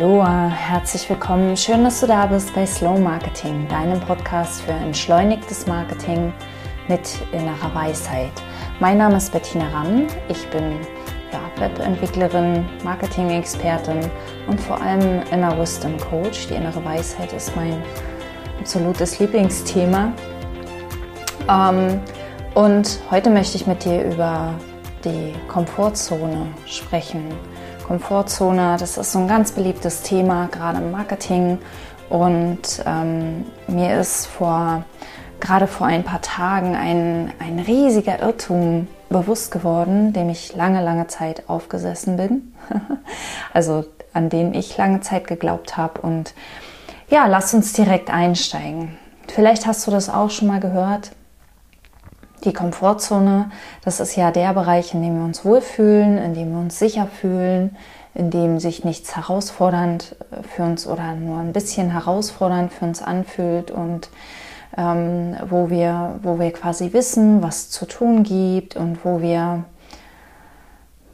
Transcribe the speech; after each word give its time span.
Aloha, 0.00 0.48
herzlich 0.48 1.10
willkommen. 1.10 1.56
Schön, 1.56 1.82
dass 1.82 1.98
du 1.98 2.06
da 2.06 2.26
bist 2.26 2.54
bei 2.54 2.64
Slow 2.64 3.00
Marketing, 3.00 3.66
deinem 3.66 3.98
Podcast 3.98 4.62
für 4.62 4.70
entschleunigtes 4.70 5.66
Marketing 5.66 6.32
mit 6.86 7.00
innerer 7.32 7.74
Weisheit. 7.74 8.30
Mein 8.78 8.98
Name 8.98 9.16
ist 9.16 9.32
Bettina 9.32 9.66
Ramm. 9.70 10.06
Ich 10.28 10.46
bin 10.50 10.78
ja, 11.32 11.40
Webentwicklerin, 11.58 12.64
Marketing-Expertin 12.84 14.08
und 14.46 14.60
vor 14.60 14.80
allem 14.80 15.20
Inner 15.32 15.58
Wisdom 15.58 15.96
Coach. 15.98 16.46
Die 16.46 16.54
innere 16.54 16.84
Weisheit 16.84 17.32
ist 17.32 17.56
mein 17.56 17.82
absolutes 18.60 19.18
Lieblingsthema. 19.18 20.12
Ähm, 21.48 22.00
und 22.54 23.00
heute 23.10 23.30
möchte 23.30 23.56
ich 23.56 23.66
mit 23.66 23.84
dir 23.84 24.04
über 24.04 24.54
die 25.04 25.34
Komfortzone 25.48 26.46
sprechen 26.66 27.32
Komfortzone, 27.88 28.76
das 28.78 28.98
ist 28.98 29.12
so 29.12 29.18
ein 29.18 29.28
ganz 29.28 29.52
beliebtes 29.52 30.02
Thema, 30.02 30.48
gerade 30.52 30.76
im 30.76 30.90
Marketing. 30.90 31.58
Und 32.10 32.82
ähm, 32.86 33.46
mir 33.66 33.98
ist 33.98 34.26
vor, 34.26 34.84
gerade 35.40 35.66
vor 35.66 35.86
ein 35.86 36.04
paar 36.04 36.20
Tagen 36.20 36.76
ein, 36.76 37.32
ein 37.38 37.58
riesiger 37.58 38.20
Irrtum 38.20 38.88
bewusst 39.08 39.50
geworden, 39.50 40.12
dem 40.12 40.28
ich 40.28 40.54
lange, 40.54 40.84
lange 40.84 41.06
Zeit 41.06 41.48
aufgesessen 41.48 42.18
bin. 42.18 42.52
also 43.54 43.86
an 44.12 44.28
den 44.28 44.52
ich 44.52 44.76
lange 44.76 45.00
Zeit 45.00 45.26
geglaubt 45.26 45.78
habe. 45.78 46.02
Und 46.02 46.34
ja, 47.08 47.26
lass 47.26 47.54
uns 47.54 47.72
direkt 47.72 48.10
einsteigen. 48.10 48.98
Vielleicht 49.28 49.66
hast 49.66 49.86
du 49.86 49.90
das 49.90 50.10
auch 50.10 50.28
schon 50.28 50.48
mal 50.48 50.60
gehört. 50.60 51.12
Die 52.44 52.52
Komfortzone, 52.52 53.50
das 53.84 54.00
ist 54.00 54.16
ja 54.16 54.30
der 54.30 54.52
Bereich, 54.52 54.94
in 54.94 55.02
dem 55.02 55.18
wir 55.18 55.24
uns 55.24 55.44
wohlfühlen, 55.44 56.18
in 56.18 56.34
dem 56.34 56.52
wir 56.52 56.60
uns 56.60 56.78
sicher 56.78 57.06
fühlen, 57.06 57.76
in 58.14 58.30
dem 58.30 58.60
sich 58.60 58.84
nichts 58.84 59.16
herausfordernd 59.16 60.16
für 60.54 60.62
uns 60.62 60.86
oder 60.86 61.14
nur 61.14 61.38
ein 61.38 61.52
bisschen 61.52 61.90
herausfordernd 61.90 62.72
für 62.72 62.84
uns 62.84 63.02
anfühlt 63.02 63.70
und 63.70 64.08
ähm, 64.76 65.36
wo, 65.48 65.70
wir, 65.70 66.18
wo 66.22 66.38
wir 66.38 66.52
quasi 66.52 66.92
wissen, 66.92 67.42
was 67.42 67.70
zu 67.70 67.86
tun 67.86 68.22
gibt 68.22 68.76
und 68.76 69.04
wo 69.04 69.20
wir 69.20 69.64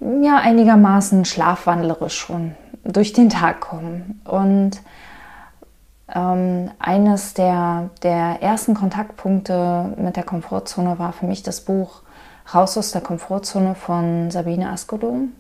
ja 0.01 0.37
einigermaßen 0.39 1.25
schlafwandlerisch 1.25 2.19
schon 2.19 2.55
durch 2.85 3.13
den 3.13 3.31
Tag 3.31 3.61
kommen. 3.61 4.21
Und 4.25 4.81
ähm, 6.13 6.71
eines 6.79 7.35
der, 7.35 7.91
der 8.03 8.43
ersten 8.43 8.75
Kontaktpunkte 8.75 9.95
mit 9.97 10.17
der 10.17 10.25
Komfortzone 10.25 10.99
war 10.99 11.13
für 11.13 11.27
mich 11.27 11.43
das 11.43 11.61
Buch 11.61 12.03
Raus 12.53 12.77
aus 12.77 12.93
der 12.93 13.01
Komfortzone 13.01 13.75
von 13.75 14.31
Sabine 14.31 14.71
Askodom. 14.71 15.33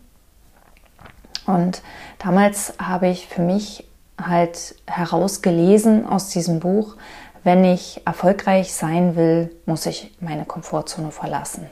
Und 1.47 1.83
damals 2.19 2.75
habe 2.79 3.09
ich 3.09 3.29
für 3.29 3.43
mich 3.43 3.87
halt 4.23 4.77
herausgelesen 4.87 6.07
aus 6.07 6.29
diesem 6.31 6.61
Buch, 6.61 6.97
wenn 7.43 7.65
ich 7.65 8.01
erfolgreich 8.07 8.73
sein 8.73 9.17
will, 9.17 9.55
muss 9.67 9.85
ich 9.85 10.17
meine 10.21 10.47
Komfortzone 10.47 11.11
verlassen. 11.11 11.69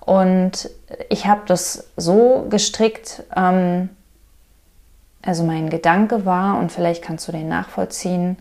Und 0.00 0.70
ich 1.10 1.26
habe 1.26 1.42
das 1.44 1.90
so 1.96 2.46
gestrickt, 2.48 3.24
ähm, 3.36 3.90
also 5.22 5.44
mein 5.44 5.70
Gedanke 5.70 6.24
war, 6.24 6.58
und 6.58 6.72
vielleicht 6.72 7.02
kannst 7.02 7.28
du 7.28 7.32
den 7.32 7.48
nachvollziehen, 7.48 8.36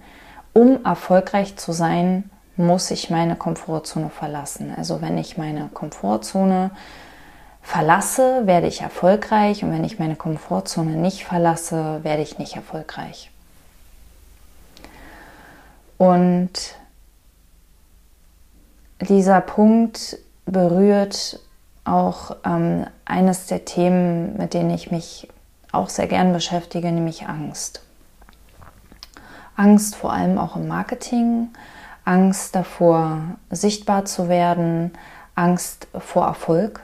um 0.53 0.84
erfolgreich 0.86 1.56
zu 1.58 1.72
sein, 1.72 2.30
muss 2.56 2.89
ich 2.92 3.09
meine 3.09 3.36
Komfortzone 3.36 4.09
verlassen. 4.09 4.73
Also 4.75 5.02
wenn 5.02 5.17
ich 5.17 5.38
meine 5.38 5.69
Komfortzone 5.73 6.72
verlasse, 7.61 8.47
werde 8.47 8.67
ich 8.67 8.81
erfolgreich 8.81 9.64
und 9.64 9.72
wenn 9.72 9.84
ich 9.84 10.00
meine 10.00 10.16
Komfortzone 10.16 10.92
nicht 10.92 11.25
verlasse, 11.25 12.00
werde 12.03 12.23
ich 12.23 12.39
nicht 12.39 12.56
erfolgreich. 12.56 13.29
Und 15.97 16.52
dieser 19.02 19.41
Punkt 19.41 20.18
berührt 20.46 21.40
auch 21.84 22.35
ähm, 22.46 22.85
eines 23.06 23.47
der 23.47 23.66
Themen, 23.66 24.38
mit 24.38 24.53
denen 24.53 24.72
ich 24.72 24.91
mich 24.91 25.28
auch 25.72 25.89
sehr 25.89 26.07
gern 26.07 26.33
beschäftige, 26.33 26.91
nämlich 26.91 27.28
Angst. 27.28 27.81
Angst 29.55 29.95
vor 29.95 30.13
allem 30.13 30.38
auch 30.38 30.55
im 30.55 30.67
Marketing, 30.67 31.50
Angst 32.05 32.55
davor, 32.55 33.19
sichtbar 33.50 34.05
zu 34.05 34.29
werden, 34.29 34.94
Angst 35.35 35.88
vor 35.97 36.25
Erfolg, 36.25 36.81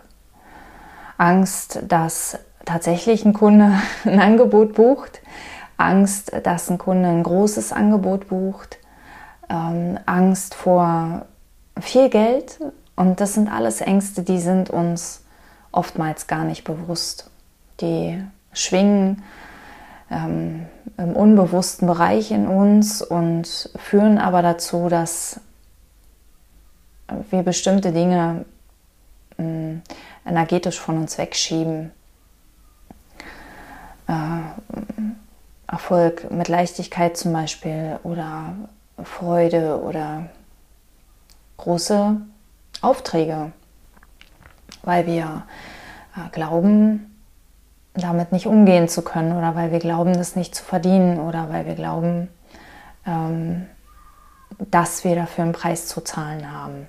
Angst, 1.18 1.80
dass 1.88 2.40
tatsächlich 2.66 3.26
ein 3.26 3.34
Kunde 3.34 3.74
ein 4.06 4.20
Angebot 4.20 4.74
bucht, 4.74 5.22
Angst, 5.78 6.32
dass 6.44 6.70
ein 6.70 6.78
Kunde 6.78 7.10
ein 7.10 7.24
großes 7.24 7.72
Angebot 7.72 8.28
bucht, 8.28 8.80
ähm, 9.50 10.00
Angst 10.06 10.56
vor 10.56 11.26
viel 11.80 12.10
Geld 12.10 12.60
und 12.96 13.20
das 13.20 13.34
sind 13.34 13.52
alles 13.52 13.82
Ängste, 13.82 14.24
die 14.24 14.40
sind 14.40 14.70
uns 14.70 15.24
oftmals 15.72 16.28
gar 16.28 16.44
nicht 16.44 16.64
bewusst. 16.64 17.30
Die 17.82 18.24
schwingen 18.54 19.24
ähm, 20.10 20.66
im 20.98 21.16
unbewussten 21.16 21.88
Bereich 21.88 22.32
in 22.32 22.48
uns 22.48 23.02
und 23.02 23.70
führen 23.76 24.18
aber 24.18 24.42
dazu, 24.42 24.90
dass 24.90 25.40
wir 27.30 27.44
bestimmte 27.44 27.92
Dinge 27.92 28.46
mh, 29.38 29.46
mm, 29.46 29.82
energetisch 30.26 30.80
von 30.80 30.98
uns 30.98 31.18
wegschieben. 31.18 31.92
Äh, 34.08 34.14
Erfolg 35.68 36.30
mit 36.30 36.50
Leichtigkeit 36.50 37.18
zum 37.18 37.34
Beispiel 37.34 38.00
oder 38.04 38.54
Freude 39.04 39.82
oder 39.82 40.30
große 41.58 42.22
Aufträge, 42.82 43.52
weil 44.84 45.08
wir 45.08 45.48
äh, 46.16 46.30
glauben, 46.32 47.13
damit 47.94 48.32
nicht 48.32 48.48
umgehen 48.48 48.88
zu 48.88 49.04
können 49.04 49.38
oder 49.38 49.56
weil 49.56 49.72
wir 49.72 49.80
glauben, 49.80 50.14
das 50.14 50.36
nicht 50.36 50.56
zu 50.56 50.64
verdienen 50.64 51.20
oder 51.20 51.50
weil 51.50 51.66
wir 51.66 51.76
glauben, 51.76 52.30
ähm, 53.06 53.68
dass 54.60 55.04
wir 55.04 55.16
dafür 55.16 55.44
einen 55.44 55.54
Preis 55.54 55.88
zu 55.88 56.02
zahlen 56.02 56.52
haben. 56.52 56.88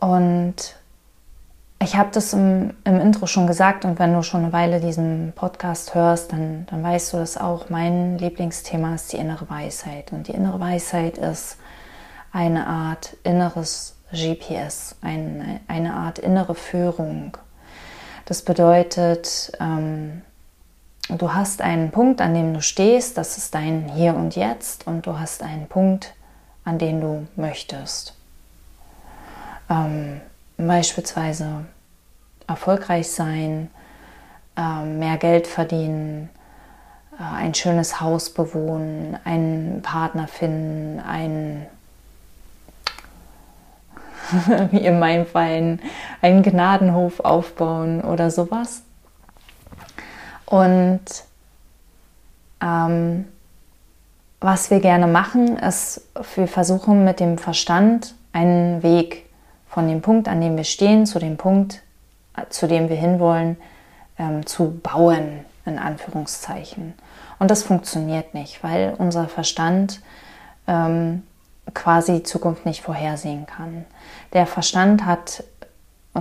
Und 0.00 0.76
ich 1.80 1.96
habe 1.96 2.10
das 2.12 2.32
im, 2.32 2.74
im, 2.84 3.00
Intro 3.00 3.26
schon 3.26 3.46
gesagt 3.46 3.84
und 3.84 3.98
wenn 3.98 4.12
du 4.12 4.22
schon 4.22 4.44
eine 4.44 4.52
Weile 4.52 4.80
diesen 4.80 5.32
Podcast 5.34 5.94
hörst, 5.94 6.32
dann, 6.32 6.66
dann 6.70 6.82
weißt 6.82 7.12
du 7.12 7.18
das 7.18 7.36
auch. 7.36 7.70
Mein 7.70 8.18
Lieblingsthema 8.18 8.94
ist 8.94 9.12
die 9.12 9.16
innere 9.16 9.48
Weisheit. 9.48 10.12
Und 10.12 10.28
die 10.28 10.32
innere 10.32 10.58
Weisheit 10.58 11.18
ist 11.18 11.56
eine 12.32 12.66
Art 12.66 13.16
inneres 13.22 13.96
GPS, 14.12 14.96
ein, 15.02 15.60
eine 15.68 15.94
Art 15.94 16.18
innere 16.18 16.54
Führung. 16.54 17.36
Das 18.28 18.42
bedeutet, 18.42 19.52
ähm, 19.58 20.20
du 21.08 21.32
hast 21.32 21.62
einen 21.62 21.90
Punkt, 21.90 22.20
an 22.20 22.34
dem 22.34 22.52
du 22.52 22.60
stehst, 22.60 23.16
das 23.16 23.38
ist 23.38 23.54
dein 23.54 23.88
Hier 23.94 24.14
und 24.14 24.36
Jetzt, 24.36 24.86
und 24.86 25.06
du 25.06 25.18
hast 25.18 25.42
einen 25.42 25.66
Punkt, 25.66 26.12
an 26.62 26.78
den 26.78 27.00
du 27.00 27.26
möchtest. 27.36 28.14
Ähm, 29.70 30.20
beispielsweise 30.58 31.64
erfolgreich 32.46 33.10
sein, 33.10 33.70
äh, 34.58 34.84
mehr 34.84 35.16
Geld 35.16 35.46
verdienen, 35.46 36.28
äh, 37.18 37.22
ein 37.22 37.54
schönes 37.54 37.98
Haus 38.02 38.28
bewohnen, 38.28 39.16
einen 39.24 39.80
Partner 39.80 40.28
finden, 40.28 41.00
ein 41.00 41.66
wie 44.70 44.84
in 44.84 44.98
meinem 44.98 45.26
Fall, 45.26 45.78
einen 46.22 46.42
Gnadenhof 46.42 47.20
aufbauen 47.20 48.02
oder 48.02 48.30
sowas. 48.30 48.82
Und 50.46 51.00
ähm, 52.62 53.26
was 54.40 54.70
wir 54.70 54.80
gerne 54.80 55.06
machen, 55.06 55.56
ist, 55.56 56.02
wir 56.34 56.48
versuchen 56.48 57.04
mit 57.04 57.20
dem 57.20 57.38
Verstand 57.38 58.14
einen 58.32 58.82
Weg 58.82 59.26
von 59.68 59.88
dem 59.88 60.00
Punkt, 60.00 60.28
an 60.28 60.40
dem 60.40 60.56
wir 60.56 60.64
stehen, 60.64 61.06
zu 61.06 61.18
dem 61.18 61.36
Punkt, 61.36 61.82
zu 62.48 62.66
dem 62.68 62.88
wir 62.88 62.96
hinwollen, 62.96 63.56
ähm, 64.18 64.46
zu 64.46 64.78
bauen, 64.80 65.44
in 65.66 65.78
Anführungszeichen. 65.78 66.94
Und 67.38 67.50
das 67.50 67.62
funktioniert 67.62 68.34
nicht, 68.34 68.62
weil 68.62 68.94
unser 68.98 69.28
Verstand 69.28 70.00
ähm, 70.66 71.22
quasi 71.74 72.14
die 72.14 72.22
Zukunft 72.22 72.66
nicht 72.66 72.82
vorhersehen 72.82 73.46
kann. 73.46 73.84
Der 74.32 74.46
Verstand 74.46 75.04
hat 75.04 75.44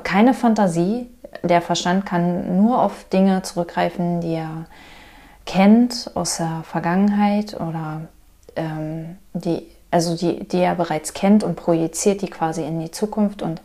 keine 0.03 0.33
Fantasie. 0.33 1.09
Der 1.43 1.61
Verstand 1.61 2.05
kann 2.05 2.57
nur 2.57 2.81
auf 2.81 3.05
Dinge 3.05 3.41
zurückgreifen, 3.41 4.21
die 4.21 4.35
er 4.35 4.65
kennt 5.45 6.11
aus 6.13 6.37
der 6.37 6.63
Vergangenheit 6.63 7.53
oder 7.55 8.01
ähm, 8.55 9.17
die, 9.33 9.63
also 9.91 10.15
die, 10.15 10.47
die 10.47 10.59
er 10.59 10.75
bereits 10.75 11.13
kennt 11.13 11.43
und 11.43 11.55
projiziert 11.55 12.21
die 12.21 12.29
quasi 12.29 12.63
in 12.63 12.79
die 12.79 12.91
Zukunft. 12.91 13.41
Und 13.41 13.61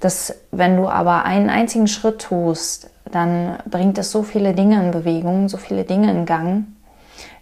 das, 0.00 0.34
wenn 0.50 0.76
du 0.76 0.88
aber 0.88 1.24
einen 1.24 1.50
einzigen 1.50 1.86
Schritt 1.86 2.22
tust, 2.22 2.90
dann 3.10 3.58
bringt 3.68 3.98
es 3.98 4.10
so 4.10 4.22
viele 4.22 4.54
Dinge 4.54 4.82
in 4.82 4.90
Bewegung, 4.90 5.48
so 5.48 5.56
viele 5.56 5.84
Dinge 5.84 6.10
in 6.10 6.26
Gang, 6.26 6.66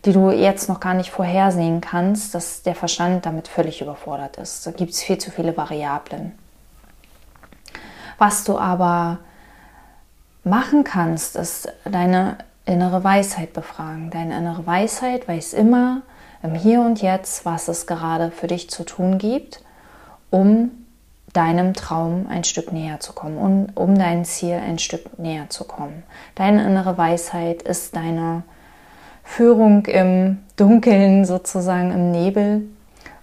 die 0.05 0.13
du 0.13 0.31
jetzt 0.31 0.69
noch 0.69 0.81
gar 0.81 0.95
nicht 0.95 1.11
vorhersehen 1.11 1.81
kannst, 1.81 2.35
dass 2.35 2.63
der 2.63 2.75
Verstand 2.75 3.27
damit 3.27 3.49
völlig 3.49 3.81
überfordert 3.81 4.37
ist. 4.37 4.67
Da 4.67 4.71
gibt 4.71 4.93
es 4.93 5.03
viel 5.03 5.19
zu 5.19 5.31
viele 5.31 5.57
Variablen. 5.57 6.33
Was 8.19 8.45
du 8.45 8.59
aber 8.59 9.19
machen 10.45 10.85
kannst, 10.85 11.37
ist 11.37 11.73
deine 11.85 12.39
innere 12.65 13.03
Weisheit 13.03 13.53
befragen. 13.53 14.11
Deine 14.11 14.37
innere 14.37 14.67
Weisheit 14.67 15.27
weiß 15.27 15.55
immer 15.55 16.03
im 16.43 16.55
Hier 16.55 16.81
und 16.81 17.03
Jetzt, 17.03 17.45
was 17.45 17.69
es 17.69 17.87
gerade 17.87 18.31
für 18.31 18.47
dich 18.47 18.71
zu 18.71 18.85
tun 18.85 19.19
gibt, 19.19 19.63
um 20.31 20.71
deinem 21.33 21.75
Traum 21.75 22.27
ein 22.29 22.45
Stück 22.45 22.73
näher 22.73 23.01
zu 23.01 23.13
kommen 23.13 23.39
und 23.39 23.77
um 23.77 23.99
dein 23.99 24.25
Ziel 24.25 24.55
ein 24.55 24.79
Stück 24.79 25.19
näher 25.19 25.51
zu 25.51 25.65
kommen. 25.65 26.03
Deine 26.35 26.65
innere 26.67 26.97
Weisheit 26.97 27.63
ist 27.63 27.97
deine 27.97 28.43
Führung 29.29 29.85
im 29.85 30.39
Dunkeln, 30.57 31.25
sozusagen 31.27 31.93
im 31.93 32.11
Nebel. 32.11 32.63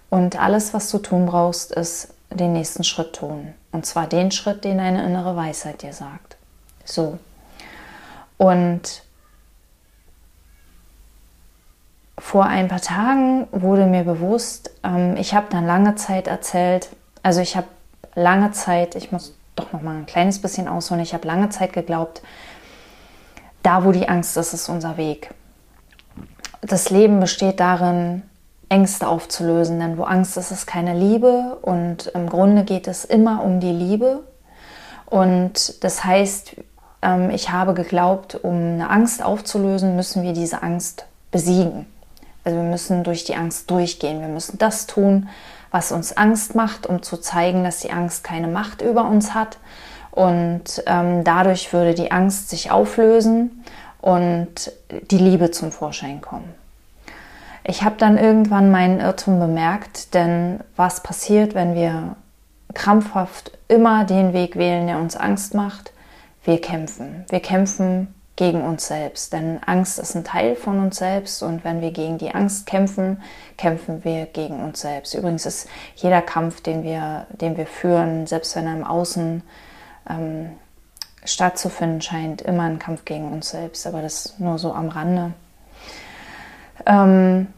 Und 0.08 0.40
alles, 0.40 0.72
was 0.72 0.90
du 0.90 0.98
tun 0.98 1.26
brauchst, 1.26 1.72
ist 1.72 2.14
den 2.30 2.52
nächsten 2.52 2.84
Schritt 2.84 3.16
tun. 3.16 3.52
Und 3.72 3.84
zwar 3.84 4.06
den 4.06 4.30
Schritt, 4.30 4.64
den 4.64 4.78
deine 4.78 5.04
innere 5.04 5.36
Weisheit 5.36 5.82
dir 5.82 5.92
sagt. 5.92 6.36
So. 6.84 7.18
Und 8.38 9.02
vor 12.18 12.46
ein 12.46 12.68
paar 12.68 12.80
Tagen 12.80 13.48
wurde 13.50 13.86
mir 13.86 14.04
bewusst, 14.04 14.70
ähm, 14.84 15.16
ich 15.16 15.34
habe 15.34 15.48
dann 15.50 15.66
lange 15.66 15.96
Zeit 15.96 16.28
erzählt, 16.28 16.88
also 17.22 17.40
ich 17.40 17.56
habe 17.56 17.66
lange 18.14 18.52
Zeit, 18.52 18.94
ich 18.94 19.12
muss 19.12 19.34
doch 19.56 19.72
noch 19.72 19.82
mal 19.82 19.96
ein 19.96 20.06
kleines 20.06 20.40
bisschen 20.40 20.68
ausholen, 20.68 21.02
ich 21.02 21.12
habe 21.12 21.26
lange 21.26 21.50
Zeit 21.50 21.72
geglaubt, 21.72 22.22
da 23.62 23.84
wo 23.84 23.92
die 23.92 24.08
Angst 24.08 24.36
ist, 24.36 24.54
ist 24.54 24.68
unser 24.68 24.96
Weg. 24.96 25.34
Das 26.60 26.90
Leben 26.90 27.20
besteht 27.20 27.60
darin, 27.60 28.22
Ängste 28.68 29.06
aufzulösen, 29.06 29.78
denn 29.78 29.96
wo 29.96 30.02
Angst 30.02 30.36
ist, 30.36 30.50
ist 30.50 30.66
keine 30.66 30.98
Liebe 30.98 31.58
und 31.62 32.06
im 32.08 32.28
Grunde 32.28 32.64
geht 32.64 32.88
es 32.88 33.04
immer 33.04 33.44
um 33.44 33.60
die 33.60 33.72
Liebe. 33.72 34.24
Und 35.06 35.84
das 35.84 36.04
heißt, 36.04 36.56
ähm, 37.02 37.30
ich 37.30 37.50
habe 37.50 37.74
geglaubt, 37.74 38.34
um 38.42 38.54
eine 38.54 38.90
Angst 38.90 39.22
aufzulösen, 39.22 39.94
müssen 39.94 40.24
wir 40.24 40.32
diese 40.32 40.62
Angst 40.62 41.06
besiegen. 41.30 41.86
Also 42.42 42.58
wir 42.58 42.64
müssen 42.64 43.04
durch 43.04 43.24
die 43.24 43.36
Angst 43.36 43.70
durchgehen. 43.70 44.20
Wir 44.20 44.28
müssen 44.28 44.58
das 44.58 44.86
tun, 44.86 45.28
was 45.70 45.92
uns 45.92 46.16
Angst 46.16 46.54
macht, 46.54 46.86
um 46.86 47.02
zu 47.02 47.18
zeigen, 47.18 47.62
dass 47.62 47.80
die 47.80 47.92
Angst 47.92 48.24
keine 48.24 48.48
Macht 48.48 48.82
über 48.82 49.04
uns 49.04 49.34
hat. 49.34 49.58
Und 50.10 50.82
ähm, 50.86 51.22
dadurch 51.22 51.72
würde 51.72 51.94
die 51.94 52.10
Angst 52.10 52.50
sich 52.50 52.70
auflösen 52.70 53.62
und 54.06 54.70
die 55.10 55.18
Liebe 55.18 55.50
zum 55.50 55.72
Vorschein 55.72 56.20
kommen. 56.20 56.54
Ich 57.64 57.82
habe 57.82 57.96
dann 57.98 58.16
irgendwann 58.16 58.70
meinen 58.70 59.00
Irrtum 59.00 59.40
bemerkt, 59.40 60.14
denn 60.14 60.60
was 60.76 61.02
passiert, 61.02 61.56
wenn 61.56 61.74
wir 61.74 62.14
krampfhaft 62.72 63.50
immer 63.66 64.04
den 64.04 64.32
Weg 64.32 64.54
wählen, 64.54 64.86
der 64.86 64.98
uns 64.98 65.16
Angst 65.16 65.54
macht? 65.54 65.92
Wir 66.44 66.60
kämpfen. 66.60 67.24
Wir 67.30 67.40
kämpfen 67.40 68.14
gegen 68.36 68.62
uns 68.62 68.86
selbst, 68.86 69.32
denn 69.32 69.60
Angst 69.66 69.98
ist 69.98 70.14
ein 70.14 70.22
Teil 70.22 70.54
von 70.54 70.78
uns 70.78 70.98
selbst 70.98 71.42
und 71.42 71.64
wenn 71.64 71.80
wir 71.80 71.90
gegen 71.90 72.18
die 72.18 72.32
Angst 72.32 72.66
kämpfen, 72.66 73.20
kämpfen 73.58 74.04
wir 74.04 74.26
gegen 74.26 74.62
uns 74.62 74.82
selbst. 74.82 75.14
Übrigens 75.14 75.46
ist 75.46 75.68
jeder 75.96 76.22
Kampf, 76.22 76.60
den 76.60 76.84
wir, 76.84 77.26
den 77.30 77.56
wir 77.56 77.66
führen, 77.66 78.28
selbst 78.28 78.54
wenn 78.54 78.68
er 78.68 78.76
im 78.76 78.84
Außen 78.84 79.42
ähm, 80.08 80.50
stattzufinden 81.26 82.00
scheint, 82.00 82.42
immer 82.42 82.62
ein 82.62 82.78
Kampf 82.78 83.04
gegen 83.04 83.32
uns 83.32 83.50
selbst, 83.50 83.86
aber 83.86 84.02
das 84.02 84.38
nur 84.38 84.58
so 84.58 84.72
am 84.72 84.88
Rande. 84.88 85.32
Ähm, 86.86 87.48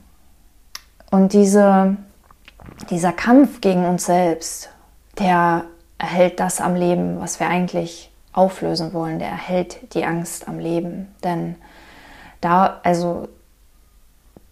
und 1.11 1.33
diese, 1.33 1.97
dieser 2.91 3.13
Kampf 3.13 3.61
gegen 3.61 3.85
uns 3.85 4.07
selbst, 4.07 4.71
der 5.19 5.65
erhält 5.99 6.41
das 6.41 6.61
am 6.61 6.75
Leben, 6.75 7.21
was 7.21 7.41
wir 7.41 7.49
eigentlich 7.49 8.11
auflösen 8.33 8.93
wollen, 8.93 9.19
der 9.19 9.29
erhält 9.29 9.95
die 9.95 10.05
Angst 10.05 10.49
am 10.49 10.59
Leben. 10.59 11.15
Denn 11.25 11.57
da, 12.41 12.81
also 12.85 13.29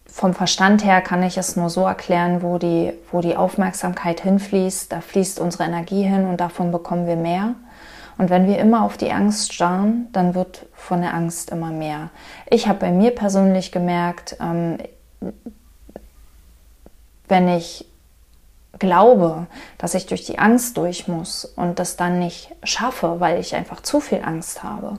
vom 0.06 0.34
Verstand 0.34 0.84
her 0.84 1.02
kann 1.02 1.22
ich 1.22 1.36
es 1.36 1.56
nur 1.56 1.68
so 1.68 1.84
erklären, 1.84 2.42
wo 2.42 2.58
die, 2.58 2.92
wo 3.12 3.20
die 3.20 3.36
Aufmerksamkeit 3.36 4.20
hinfließt, 4.20 4.90
da 4.90 5.00
fließt 5.00 5.38
unsere 5.38 5.64
Energie 5.64 6.02
hin 6.02 6.26
und 6.26 6.40
davon 6.40 6.72
bekommen 6.72 7.06
wir 7.06 7.16
mehr. 7.16 7.54
Und 8.18 8.30
wenn 8.30 8.46
wir 8.46 8.58
immer 8.58 8.82
auf 8.82 8.96
die 8.96 9.12
Angst 9.12 9.52
starren, 9.52 10.08
dann 10.12 10.34
wird 10.34 10.66
von 10.74 11.02
der 11.02 11.14
Angst 11.14 11.50
immer 11.50 11.70
mehr. 11.70 12.10
Ich 12.48 12.66
habe 12.66 12.78
bei 12.78 12.90
mir 12.90 13.10
persönlich 13.14 13.72
gemerkt, 13.72 14.36
ähm, 14.40 14.78
wenn 17.28 17.48
ich 17.48 17.86
glaube, 18.78 19.46
dass 19.78 19.94
ich 19.94 20.06
durch 20.06 20.24
die 20.24 20.38
Angst 20.38 20.76
durch 20.76 21.08
muss 21.08 21.44
und 21.44 21.78
das 21.78 21.96
dann 21.96 22.18
nicht 22.18 22.54
schaffe, 22.62 23.20
weil 23.20 23.40
ich 23.40 23.54
einfach 23.54 23.80
zu 23.80 24.00
viel 24.00 24.22
Angst 24.22 24.62
habe, 24.62 24.98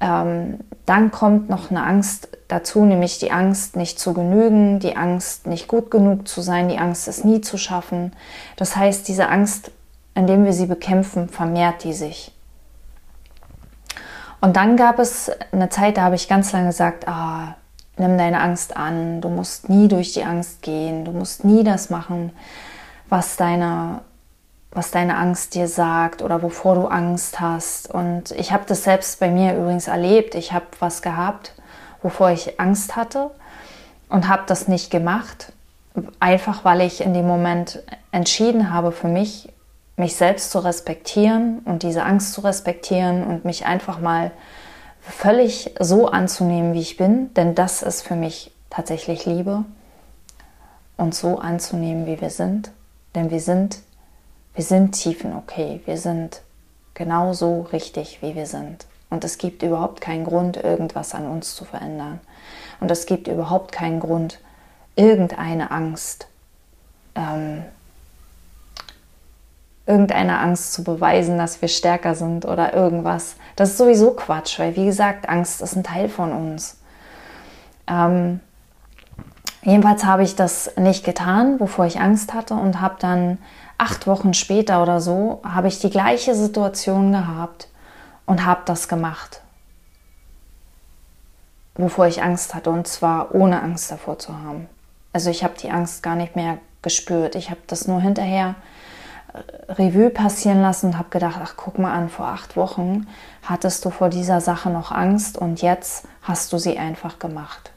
ähm, 0.00 0.58
dann 0.84 1.10
kommt 1.10 1.48
noch 1.48 1.70
eine 1.70 1.82
Angst 1.82 2.28
dazu, 2.48 2.84
nämlich 2.84 3.18
die 3.18 3.32
Angst, 3.32 3.76
nicht 3.76 3.98
zu 3.98 4.12
genügen, 4.12 4.78
die 4.78 4.96
Angst, 4.96 5.46
nicht 5.46 5.68
gut 5.68 5.90
genug 5.90 6.28
zu 6.28 6.42
sein, 6.42 6.68
die 6.68 6.78
Angst, 6.78 7.08
es 7.08 7.24
nie 7.24 7.40
zu 7.40 7.56
schaffen. 7.56 8.12
Das 8.56 8.76
heißt, 8.76 9.08
diese 9.08 9.28
Angst, 9.28 9.70
indem 10.16 10.44
wir 10.46 10.54
sie 10.54 10.66
bekämpfen, 10.66 11.28
vermehrt 11.28 11.84
die 11.84 11.92
sich. 11.92 12.32
Und 14.40 14.56
dann 14.56 14.76
gab 14.76 14.98
es 14.98 15.30
eine 15.52 15.68
Zeit, 15.68 15.98
da 15.98 16.02
habe 16.02 16.14
ich 16.14 16.28
ganz 16.28 16.52
lange 16.52 16.68
gesagt, 16.68 17.06
ah, 17.06 17.54
nimm 17.98 18.18
deine 18.18 18.40
Angst 18.40 18.76
an, 18.76 19.20
du 19.20 19.28
musst 19.28 19.68
nie 19.68 19.88
durch 19.88 20.12
die 20.12 20.24
Angst 20.24 20.62
gehen, 20.62 21.04
du 21.04 21.12
musst 21.12 21.44
nie 21.44 21.64
das 21.64 21.90
machen, 21.90 22.32
was 23.08 23.36
deine, 23.36 24.00
was 24.70 24.90
deine 24.90 25.16
Angst 25.16 25.54
dir 25.54 25.68
sagt 25.68 26.22
oder 26.22 26.42
wovor 26.42 26.74
du 26.74 26.86
Angst 26.86 27.38
hast. 27.40 27.92
Und 27.92 28.30
ich 28.32 28.52
habe 28.52 28.64
das 28.66 28.84
selbst 28.84 29.20
bei 29.20 29.30
mir 29.30 29.54
übrigens 29.54 29.86
erlebt. 29.86 30.34
Ich 30.34 30.52
habe 30.52 30.66
was 30.80 31.02
gehabt, 31.02 31.52
wovor 32.02 32.30
ich 32.30 32.58
Angst 32.58 32.96
hatte 32.96 33.30
und 34.08 34.28
habe 34.28 34.44
das 34.46 34.66
nicht 34.66 34.90
gemacht, 34.90 35.52
einfach 36.20 36.64
weil 36.64 36.80
ich 36.80 37.02
in 37.02 37.12
dem 37.12 37.26
Moment 37.26 37.82
entschieden 38.12 38.72
habe 38.72 38.92
für 38.92 39.08
mich, 39.08 39.50
mich 39.96 40.16
selbst 40.16 40.50
zu 40.50 40.58
respektieren 40.58 41.60
und 41.60 41.82
diese 41.82 42.02
Angst 42.02 42.32
zu 42.32 42.42
respektieren 42.42 43.24
und 43.24 43.44
mich 43.44 43.66
einfach 43.66 43.98
mal 43.98 44.30
völlig 45.00 45.74
so 45.80 46.08
anzunehmen, 46.08 46.74
wie 46.74 46.80
ich 46.80 46.96
bin, 46.96 47.32
denn 47.34 47.54
das 47.54 47.82
ist 47.82 48.02
für 48.02 48.16
mich 48.16 48.50
tatsächlich 48.70 49.24
Liebe, 49.24 49.64
uns 50.96 51.20
so 51.20 51.38
anzunehmen, 51.38 52.06
wie 52.06 52.20
wir 52.20 52.30
sind. 52.30 52.70
Denn 53.14 53.30
wir 53.30 53.40
sind, 53.40 53.78
wir 54.54 54.64
sind 54.64 54.92
tiefen 54.92 55.34
okay. 55.34 55.80
Wir 55.86 55.96
sind 55.96 56.42
genauso 56.94 57.62
richtig, 57.72 58.20
wie 58.20 58.34
wir 58.34 58.46
sind. 58.46 58.86
Und 59.08 59.24
es 59.24 59.38
gibt 59.38 59.62
überhaupt 59.62 60.00
keinen 60.00 60.24
Grund, 60.24 60.56
irgendwas 60.56 61.14
an 61.14 61.26
uns 61.26 61.54
zu 61.54 61.64
verändern. 61.64 62.20
Und 62.80 62.90
es 62.90 63.06
gibt 63.06 63.28
überhaupt 63.28 63.72
keinen 63.72 64.00
Grund, 64.00 64.40
irgendeine 64.96 65.70
Angst, 65.70 66.26
ähm, 67.14 67.64
irgendeine 69.86 70.38
Angst 70.38 70.72
zu 70.72 70.82
beweisen, 70.82 71.38
dass 71.38 71.60
wir 71.62 71.68
stärker 71.68 72.14
sind 72.14 72.44
oder 72.44 72.74
irgendwas. 72.74 73.36
Das 73.54 73.70
ist 73.70 73.78
sowieso 73.78 74.12
Quatsch, 74.12 74.58
weil 74.58 74.76
wie 74.76 74.86
gesagt, 74.86 75.28
Angst 75.28 75.62
ist 75.62 75.76
ein 75.76 75.84
Teil 75.84 76.08
von 76.08 76.32
uns. 76.32 76.78
Ähm, 77.86 78.40
Jedenfalls 79.66 80.04
habe 80.04 80.22
ich 80.22 80.36
das 80.36 80.76
nicht 80.76 81.04
getan, 81.04 81.58
wovor 81.58 81.86
ich 81.86 81.98
Angst 81.98 82.34
hatte 82.34 82.54
und 82.54 82.80
habe 82.80 82.94
dann 83.00 83.38
acht 83.78 84.06
Wochen 84.06 84.32
später 84.32 84.80
oder 84.80 85.00
so, 85.00 85.40
habe 85.42 85.66
ich 85.66 85.80
die 85.80 85.90
gleiche 85.90 86.36
Situation 86.36 87.10
gehabt 87.10 87.66
und 88.26 88.46
habe 88.46 88.60
das 88.64 88.86
gemacht, 88.86 89.40
wovor 91.74 92.06
ich 92.06 92.22
Angst 92.22 92.54
hatte 92.54 92.70
und 92.70 92.86
zwar 92.86 93.34
ohne 93.34 93.60
Angst 93.60 93.90
davor 93.90 94.20
zu 94.20 94.38
haben. 94.38 94.68
Also 95.12 95.30
ich 95.30 95.42
habe 95.42 95.54
die 95.60 95.70
Angst 95.70 96.00
gar 96.00 96.14
nicht 96.14 96.36
mehr 96.36 96.58
gespürt. 96.82 97.34
Ich 97.34 97.50
habe 97.50 97.60
das 97.66 97.88
nur 97.88 98.00
hinterher 98.00 98.54
Revue 99.68 100.10
passieren 100.10 100.62
lassen 100.62 100.86
und 100.86 100.98
habe 100.98 101.10
gedacht, 101.10 101.38
ach 101.42 101.54
guck 101.56 101.78
mal 101.78 101.92
an, 101.92 102.08
vor 102.08 102.26
acht 102.26 102.56
Wochen 102.56 103.06
hattest 103.42 103.84
du 103.84 103.90
vor 103.90 104.08
dieser 104.08 104.40
Sache 104.40 104.70
noch 104.70 104.92
Angst 104.92 105.38
und 105.38 105.62
jetzt 105.62 106.06
hast 106.22 106.52
du 106.52 106.58
sie 106.58 106.78
einfach 106.78 107.18
gemacht. 107.18 107.70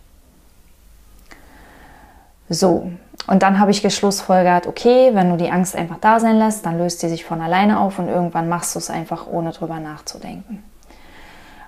So, 2.50 2.92
und 3.28 3.44
dann 3.44 3.60
habe 3.60 3.72
ich 3.72 3.84
geschlussfolgert, 3.84 4.66
okay, 4.66 5.12
wenn 5.14 5.30
du 5.30 5.38
die 5.38 5.52
Angst 5.52 5.76
einfach 5.76 5.98
da 6.00 6.20
sein 6.20 6.38
lässt, 6.38 6.66
dann 6.66 6.80
löst 6.80 7.00
sie 7.00 7.10
sich 7.10 7.24
von 7.24 7.42
alleine 7.42 7.80
auf 7.80 8.00
und 8.00 8.08
irgendwann 8.08 8.50
machst 8.50 8.74
du 8.74 8.80
es 8.80 8.90
einfach, 8.90 9.28
ohne 9.28 9.52
drüber 9.52 9.80
nachzudenken. 9.80 10.64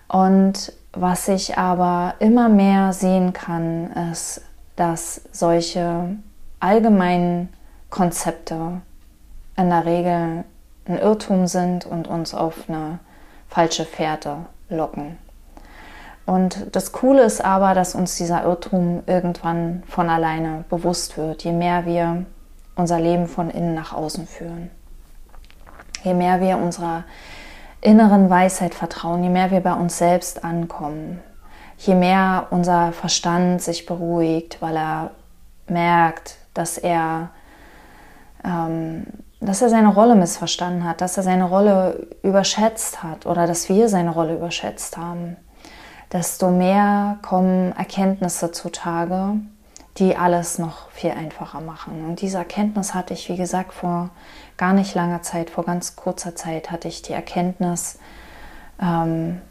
Und 0.08 0.74
was 0.94 1.28
ich 1.28 1.58
aber 1.58 2.16
immer 2.20 2.50
mehr 2.50 2.94
sehen 2.94 3.32
kann, 3.32 3.92
ist, 4.12 4.42
dass 4.76 5.22
solche 5.32 6.18
allgemeinen 6.60 7.50
Konzepte 7.90 8.82
in 9.58 9.70
der 9.70 9.86
Regel 9.86 10.44
ein 10.86 10.98
Irrtum 10.98 11.48
sind 11.48 11.86
und 11.86 12.08
uns 12.08 12.34
auf 12.34 12.68
eine 12.68 13.00
falsche 13.48 13.86
Fährte 13.86 14.38
locken. 14.70 15.18
Und 16.26 16.68
das 16.76 16.92
Coole 16.92 17.24
ist 17.24 17.44
aber, 17.44 17.74
dass 17.74 17.96
uns 17.96 18.16
dieser 18.16 18.44
Irrtum 18.44 19.04
irgendwann 19.06 19.84
von 19.88 20.10
alleine 20.10 20.64
bewusst 20.70 21.18
wird, 21.18 21.44
je 21.44 21.52
mehr 21.52 21.86
wir 21.86 22.26
unser 22.76 23.00
Leben 23.00 23.28
von 23.28 23.50
innen 23.50 23.74
nach 23.74 23.94
außen 23.94 24.28
führen. 24.28 24.72
Je 26.04 26.14
mehr 26.14 26.42
wir 26.42 26.58
unserer 26.58 27.04
inneren 27.82 28.30
Weisheit 28.30 28.74
vertrauen, 28.74 29.24
je 29.24 29.30
mehr 29.30 29.52
wir 29.52 29.60
bei 29.60 29.74
uns 29.74 29.98
selbst 29.98 30.44
ankommen, 30.44 31.20
je 31.78 31.96
mehr 31.96 32.48
unser 32.52 32.92
Verstand 32.92 33.62
sich 33.62 33.86
beruhigt, 33.86 34.62
weil 34.62 34.78
er 34.78 35.12
merkt, 35.68 36.38
dass 36.54 36.78
er, 36.78 37.30
ähm, 38.44 39.06
dass 39.42 39.62
er 39.62 39.70
seine 39.70 39.90
Rolle 39.94 40.16
missverstanden 40.16 40.84
hat, 40.84 41.02
dass 41.02 41.18
er 41.18 41.24
seine 41.24 41.46
Rolle 41.46 42.08
überschätzt 42.22 43.02
hat 43.02 43.26
oder 43.26 43.48
dass 43.48 43.70
wir 43.70 43.90
seine 43.90 44.12
Rolle 44.12 44.36
überschätzt 44.36 44.98
haben, 44.98 45.36
desto 46.12 46.52
mehr 46.52 47.18
kommen 47.24 47.76
Erkenntnisse 47.76 48.52
zutage, 48.52 49.34
die 49.98 50.16
alles 50.16 50.60
noch 50.60 50.90
viel 50.92 51.12
einfacher 51.12 51.60
machen. 51.60 52.06
Und 52.08 52.22
diese 52.22 52.38
Erkenntnis 52.38 52.94
hatte 52.94 53.16
ich, 53.16 53.30
wie 53.30 53.36
gesagt, 53.36 53.74
vor 53.74 54.12
gar 54.58 54.74
nicht 54.74 54.94
langer 54.94 55.24
Zeit, 55.24 55.50
vor 55.50 55.66
ganz 55.66 55.96
kurzer 55.96 56.36
Zeit 56.36 56.70
hatte 56.70 56.88
ich 56.88 57.02
die 57.02 57.14
Erkenntnis, 57.14 57.98
ähm, 58.80 59.42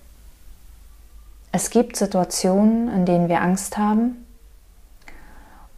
es 1.53 1.71
gibt 1.71 1.97
Situationen, 1.97 2.89
in 2.95 3.07
denen 3.07 3.29
wir 3.29 3.41
Angst 3.41 3.77
haben. 3.77 4.25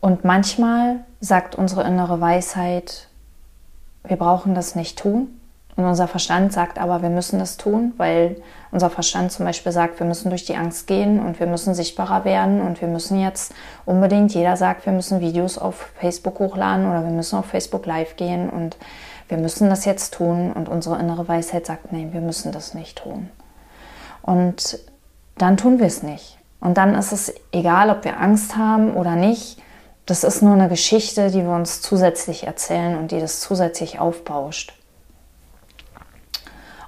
Und 0.01 0.23
manchmal 0.23 1.05
sagt 1.21 1.55
unsere 1.55 1.85
innere 1.85 2.21
Weisheit, 2.21 3.09
wir 4.05 4.17
brauchen 4.17 4.55
das 4.55 4.75
nicht 4.75 4.99
tun. 4.99 5.29
Und 5.75 5.87
unser 5.87 6.07
Verstand 6.07 6.53
sagt 6.53 6.79
aber, 6.79 7.01
wir 7.01 7.09
müssen 7.09 7.39
das 7.39 7.57
tun, 7.57 7.95
weil 7.97 8.37
unser 8.73 8.91
Verstand 8.91 9.33
zum 9.33 9.47
Beispiel 9.47 9.73
sagt, 9.73 9.99
wir 10.01 10.07
müssen 10.07 10.29
durch 10.29 10.45
die 10.45 10.57
Angst 10.57 10.87
gehen 10.87 11.19
und 11.19 11.41
wir 11.41 11.47
müssen 11.47 11.75
sichtbarer 11.75 12.27
werden 12.27 12.61
und 12.61 12.83
wir 12.83 12.89
müssen 12.89 13.19
jetzt 13.19 13.55
unbedingt, 13.87 14.35
jeder 14.35 14.59
sagt, 14.59 14.85
wir 14.85 14.93
müssen 14.93 15.21
Videos 15.21 15.57
auf 15.57 15.89
Facebook 15.99 16.39
hochladen 16.41 16.87
oder 16.87 17.05
wir 17.05 17.11
müssen 17.11 17.39
auf 17.39 17.47
Facebook 17.47 17.87
live 17.87 18.17
gehen 18.17 18.51
und 18.51 18.77
wir 19.29 19.39
müssen 19.39 19.71
das 19.71 19.87
jetzt 19.87 20.13
tun. 20.13 20.53
Und 20.53 20.69
unsere 20.69 20.99
innere 21.01 21.27
Weisheit 21.27 21.65
sagt, 21.65 21.91
nein, 21.91 22.13
wir 22.13 22.21
müssen 22.21 22.53
das 22.53 22.75
nicht 22.75 22.99
tun. 22.99 23.31
Und 24.21 24.79
dann 25.39 25.57
tun 25.57 25.79
wir 25.79 25.87
es 25.87 26.03
nicht. 26.03 26.39
Und 26.61 26.77
dann 26.77 26.95
ist 26.95 27.13
es 27.13 27.35
egal, 27.51 27.89
ob 27.89 28.05
wir 28.05 28.21
Angst 28.21 28.57
haben 28.57 28.95
oder 28.95 29.17
nicht. 29.17 29.59
Das 30.07 30.25
ist 30.25 30.43
nur 30.43 30.55
eine 30.55 30.69
Geschichte, 30.69 31.31
die 31.31 31.43
wir 31.43 31.55
uns 31.55 31.81
zusätzlich 31.81 32.47
erzählen 32.47 32.99
und 32.99 33.13
die 33.13 33.21
das 33.21 33.41
zusätzlich 33.41 34.01
aufbauscht. 34.01 34.75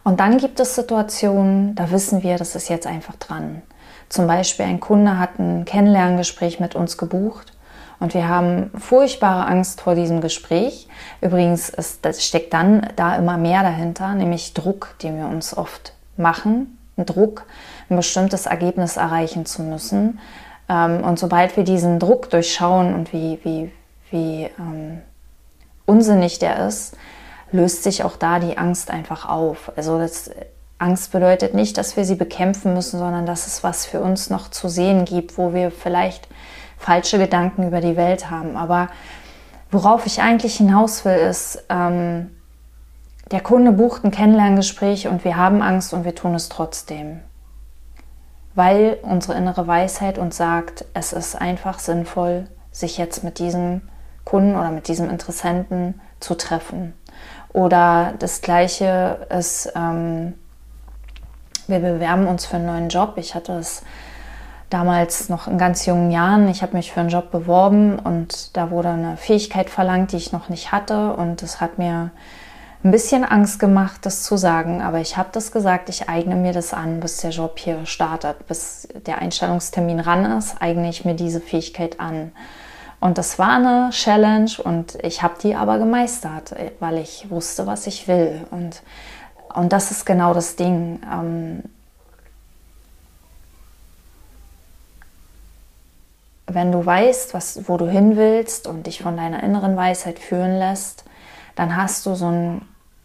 Und 0.03 0.21
dann 0.21 0.39
gibt 0.39 0.61
es 0.61 0.75
Situationen, 0.75 1.75
da 1.75 1.91
wissen 1.91 2.23
wir, 2.23 2.37
das 2.37 2.55
ist 2.55 2.69
jetzt 2.69 2.87
einfach 2.87 3.17
dran. 3.17 3.63
Zum 4.09 4.27
Beispiel 4.27 4.67
ein 4.67 4.81
Kunde 4.81 5.19
hat 5.19 5.39
ein 5.39 5.65
Kennenlerngespräch 5.65 6.61
mit 6.61 6.75
uns 6.75 6.99
gebucht 6.99 7.53
und 8.01 8.13
wir 8.13 8.29
haben 8.29 8.71
furchtbare 8.79 9.47
Angst 9.47 9.81
vor 9.81 9.95
diesem 9.95 10.21
Gespräch. 10.21 10.89
Übrigens 11.21 11.71
ist, 11.71 12.05
das 12.05 12.23
steckt 12.23 12.53
dann 12.53 12.89
da 12.97 13.17
immer 13.17 13.39
mehr 13.39 13.63
dahinter, 13.63 14.15
nämlich 14.15 14.53
Druck, 14.53 14.97
den 15.03 15.17
wir 15.17 15.27
uns 15.27 15.57
oft 15.57 15.95
machen. 16.17 16.79
Druck, 16.97 17.47
ein 17.89 17.97
bestimmtes 17.97 18.47
Ergebnis 18.47 18.97
erreichen 18.97 19.47
zu 19.47 19.63
müssen. 19.63 20.21
Ähm, 20.69 21.03
und 21.05 21.19
sobald 21.19 21.57
wir 21.57 21.65
diesen 21.65 21.99
Druck 21.99 22.31
durchschauen 22.31 22.95
und 22.95 23.13
wie, 23.13 23.39
wie, 23.43 23.73
wie 24.11 24.51
ähm, 24.59 25.03
unsinnig 25.87 26.39
der 26.39 26.67
ist, 26.67 26.97
löst 27.53 27.83
sich 27.83 28.05
auch 28.05 28.17
da 28.17 28.39
die 28.39 28.59
Angst 28.59 28.91
einfach 28.91 29.29
auf. 29.29 29.73
Also 29.77 29.99
das, 29.99 30.31
Angst 30.79 31.13
bedeutet 31.13 31.55
nicht, 31.55 31.79
dass 31.79 31.97
wir 31.97 32.05
sie 32.05 32.17
bekämpfen 32.17 32.75
müssen, 32.75 32.99
sondern 32.99 33.27
dass 33.27 33.47
es 33.47 33.63
was 33.63 33.87
für 33.87 34.01
uns 34.01 34.29
noch 34.29 34.51
zu 34.51 34.69
sehen 34.69 35.05
gibt, 35.05 35.39
wo 35.39 35.55
wir 35.55 35.71
vielleicht 35.71 36.29
falsche 36.77 37.19
Gedanken 37.19 37.67
über 37.67 37.81
die 37.81 37.97
Welt 37.97 38.31
haben. 38.31 38.57
Aber 38.57 38.89
worauf 39.71 40.07
ich 40.07 40.21
eigentlich 40.21 40.57
hinaus 40.57 41.05
will, 41.05 41.17
ist, 41.17 41.65
ähm, 41.69 42.31
der 43.31 43.41
Kunde 43.41 43.73
bucht 43.73 44.05
ein 44.05 44.11
Kennenlerngespräch 44.11 45.09
und 45.09 45.25
wir 45.25 45.37
haben 45.37 45.63
Angst 45.63 45.95
und 45.95 46.05
wir 46.05 46.15
tun 46.15 46.35
es 46.35 46.49
trotzdem. 46.49 47.21
Weil 48.55 48.99
unsere 49.03 49.37
innere 49.37 49.67
Weisheit 49.67 50.19
uns 50.19 50.37
sagt, 50.37 50.85
es 50.95 51.13
ist 51.13 51.35
einfach 51.41 51.79
sinnvoll, 51.79 52.47
sich 52.71 52.99
jetzt 52.99 53.25
mit 53.25 53.39
diesem 53.39 53.83
Kunden 54.25 54.57
oder 54.57 54.71
mit 54.71 54.89
diesem 54.89 55.11
Interessenten 55.11 56.01
zu 56.21 56.35
treffen. 56.35 56.95
Oder 57.53 58.15
das 58.19 58.41
gleiche 58.41 59.27
ist, 59.31 59.73
ähm, 59.77 60.35
wir 61.67 61.79
bewerben 61.79 62.27
uns 62.27 62.47
für 62.47 62.57
einen 62.57 62.67
neuen 62.67 62.89
Job. 62.89 63.15
Ich 63.17 63.35
hatte 63.35 63.53
es 63.53 63.83
damals 64.71 65.29
noch 65.29 65.47
in 65.47 65.57
ganz 65.57 65.87
jungen 65.87 66.11
Jahren. 66.11 66.49
Ich 66.49 66.63
habe 66.63 66.77
mich 66.77 66.93
für 66.93 67.01
einen 67.01 67.09
Job 67.09 67.31
beworben 67.31 67.99
und 67.99 68.57
da 68.57 68.71
wurde 68.71 68.91
eine 68.91 69.17
Fähigkeit 69.17 69.71
verlangt, 69.71 70.13
die 70.13 70.17
ich 70.17 70.33
noch 70.33 70.49
nicht 70.49 70.73
hatte. 70.73 71.15
Und 71.15 71.43
es 71.43 71.61
hat 71.61 71.79
mir 71.79 72.11
ein 72.85 72.91
bisschen 72.91 73.25
Angst 73.25 73.59
gemacht, 73.59 74.05
das 74.05 74.23
zu 74.23 74.37
sagen. 74.37 74.83
Aber 74.83 75.01
ich 75.01 75.17
habe 75.17 75.31
das 75.33 75.51
gesagt, 75.51 75.89
ich 75.89 76.09
eigne 76.09 76.37
mir 76.37 76.53
das 76.53 76.75
an, 76.75 77.01
bis 77.01 77.17
der 77.17 77.31
Job 77.31 77.59
hier 77.59 77.87
startet, 77.87 78.47
bis 78.47 78.87
der 79.07 79.19
Einstellungstermin 79.19 80.01
ran 80.01 80.27
ist, 80.37 80.61
eigne 80.61 80.91
ich 80.91 81.05
mir 81.05 81.15
diese 81.15 81.41
Fähigkeit 81.41 81.99
an. 81.99 82.33
Und 83.01 83.17
das 83.19 83.39
war 83.39 83.57
eine 83.57 83.91
Challenge 83.91 84.51
und 84.63 84.97
ich 85.03 85.23
habe 85.23 85.35
die 85.43 85.55
aber 85.55 85.79
gemeistert, 85.79 86.55
weil 86.79 86.99
ich 86.99 87.31
wusste, 87.31 87.67
was 87.67 87.87
ich 87.87 88.07
will. 88.07 88.47
Und, 88.51 88.83
und 89.55 89.73
das 89.73 89.91
ist 89.91 90.05
genau 90.05 90.35
das 90.35 90.57
Ding. 90.57 91.01
Ähm, 91.11 91.63
wenn 96.47 96.71
du 96.71 96.85
weißt, 96.85 97.33
was, 97.33 97.67
wo 97.67 97.79
du 97.79 97.89
hin 97.91 98.17
willst 98.17 98.67
und 98.67 98.87
dich 98.87 99.03
von 99.03 99.17
deiner 99.17 99.43
inneren 99.43 99.77
Weisheit 99.77 100.19
führen 100.19 100.59
lässt, 100.59 101.05
dann 101.57 101.77
hast 101.77 102.05
du 102.07 102.15
so 102.15 102.27
ein 102.27 102.63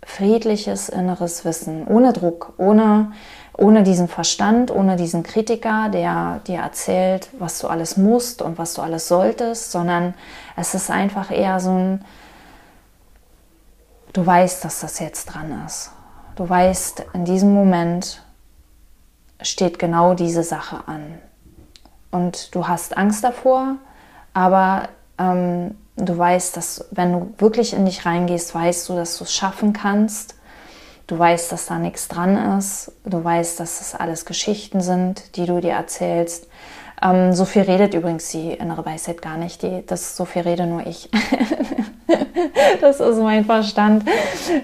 friedliches 0.10 0.90
inneres 0.90 1.46
Wissen, 1.46 1.88
ohne 1.88 2.14
Druck, 2.14 2.54
ohne, 2.58 3.12
ohne 3.56 3.84
diesen 3.84 4.08
Verstand, 4.08 4.72
ohne 4.72 4.96
diesen 4.96 5.22
Kritiker, 5.22 5.90
der 5.90 6.42
dir 6.48 6.60
erzählt, 6.60 7.30
was 7.38 7.60
du 7.60 7.68
alles 7.68 7.96
musst 7.96 8.42
und 8.42 8.58
was 8.58 8.74
du 8.74 8.82
alles 8.82 9.08
solltest, 9.08 9.72
sondern 9.72 10.16
es 10.58 10.74
ist 10.74 10.90
einfach 10.90 11.32
eher 11.32 11.60
so 11.60 11.72
ein, 11.72 12.06
du 14.14 14.26
weißt, 14.26 14.66
dass 14.66 14.80
das 14.80 15.00
jetzt 15.00 15.26
dran 15.26 15.64
ist. 15.66 15.92
Du 16.36 16.50
weißt, 16.50 17.06
in 17.14 17.26
diesem 17.26 17.54
Moment 17.54 18.24
steht 19.42 19.78
genau 19.78 20.16
diese 20.16 20.44
Sache 20.44 20.84
an 20.88 21.20
und 22.10 22.54
du 22.56 22.68
hast 22.68 22.98
Angst 22.98 23.24
davor, 23.24 23.76
aber 24.34 24.90
ähm, 25.20 25.78
du 26.06 26.18
weißt, 26.18 26.56
dass 26.58 26.86
wenn 26.92 27.12
du 27.12 27.34
wirklich 27.38 27.74
in 27.74 27.86
dich 27.86 28.06
reingehst, 28.06 28.54
weißt 28.54 28.90
du, 28.90 28.96
dass 28.96 29.18
du 29.18 29.24
es 29.24 29.34
schaffen 29.34 29.74
kannst. 29.74 30.36
Du 31.08 31.18
weißt, 31.18 31.52
dass 31.52 31.66
da 31.66 31.80
nichts 31.80 32.08
dran 32.08 32.58
ist. 32.58 32.92
Du 33.04 33.24
weißt, 33.24 33.60
dass 33.60 33.80
das 33.80 33.96
alles 33.96 34.26
Geschichten 34.26 34.82
sind, 34.82 35.36
die 35.36 35.46
du 35.46 35.60
dir 35.60 35.74
erzählst. 35.74 36.48
Ähm, 37.02 37.34
so 37.34 37.46
viel 37.46 37.64
redet 37.64 37.94
übrigens 37.94 38.30
die 38.30 38.52
innere 38.52 38.86
Weisheit 38.86 39.22
gar 39.22 39.38
nicht. 39.38 39.64
Die, 39.64 39.84
das, 39.86 40.16
so 40.16 40.26
viel 40.26 40.44
rede 40.44 40.66
nur 40.66 40.86
ich. 40.86 41.10
das 42.82 43.00
ist 43.00 43.18
mein 43.18 43.46
Verstand. 43.46 44.04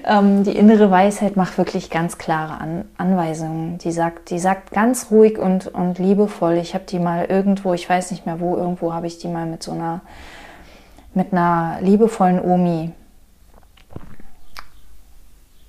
Ähm, 0.06 0.44
die 0.44 0.56
innere 0.56 0.92
Weisheit 0.92 1.36
macht 1.36 1.58
wirklich 1.58 1.90
ganz 1.90 2.18
klare 2.18 2.60
An 2.60 2.86
Anweisungen. 2.98 3.78
Die 3.80 3.92
sagt, 3.92 4.30
die 4.30 4.40
sagt 4.40 4.72
ganz 4.72 5.08
ruhig 5.12 5.38
und, 5.38 5.68
und 5.68 5.98
liebevoll. 5.98 6.56
Ich 6.56 6.74
habe 6.74 6.86
die 6.86 7.00
mal 7.00 7.26
irgendwo, 7.26 7.74
ich 7.74 7.90
weiß 7.90 8.12
nicht 8.12 8.26
mehr 8.26 8.40
wo, 8.40 8.56
irgendwo 8.58 8.94
habe 8.94 9.08
ich 9.08 9.18
die 9.18 9.28
mal 9.28 9.46
mit 9.46 9.64
so 9.64 9.72
einer, 9.72 10.02
mit 11.16 11.32
einer 11.32 11.80
liebevollen 11.82 12.40
Omi 12.40 12.92